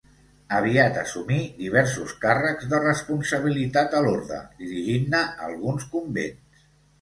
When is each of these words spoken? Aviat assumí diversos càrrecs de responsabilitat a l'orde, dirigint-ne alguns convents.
Aviat 0.59 0.95
assumí 1.01 1.35
diversos 1.57 2.15
càrrecs 2.23 2.69
de 2.71 2.79
responsabilitat 2.85 3.93
a 3.99 4.01
l'orde, 4.07 4.41
dirigint-ne 4.63 5.21
alguns 5.51 5.87
convents. 5.95 6.67